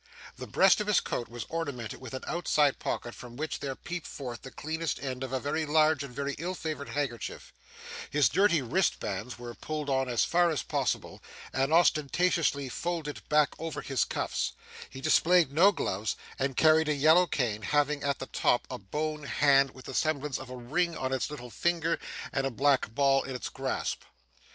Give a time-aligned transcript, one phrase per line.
[0.35, 4.07] The breast of his coat was ornamented with an outside pocket from which there peeped
[4.07, 7.53] forth the cleanest end of a very large and very ill favoured handkerchief;
[8.09, 11.21] his dirty wristbands were pulled on as far as possible
[11.53, 14.53] and ostentatiously folded back over his cuffs;
[14.89, 19.21] he displayed no gloves, and carried a yellow cane having at the top a bone
[19.25, 21.99] hand with the semblance of a ring on its little finger
[22.33, 24.01] and a black ball in its grasp.